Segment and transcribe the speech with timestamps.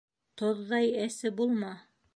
[0.41, 1.75] Тоҙҙай әсе булма